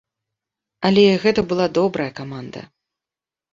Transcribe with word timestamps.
Але 0.89 1.03
гэта 1.27 1.45
была 1.53 1.69
добрая 1.79 2.11
каманда. 2.23 2.67